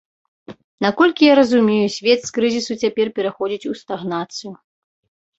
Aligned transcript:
Наколькі 0.85 1.27
я 1.27 1.33
разумею, 1.39 1.87
свет 1.95 2.19
з 2.29 2.33
крызісу 2.37 2.77
цяпер 2.85 3.11
пераходзіць 3.19 3.67
у 3.73 3.77
стагнацыю. 3.83 4.51